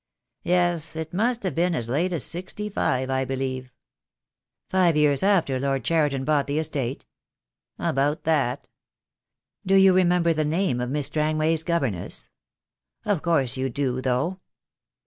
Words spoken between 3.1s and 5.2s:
I believe." THE DAY WILL COME. I 73 "Five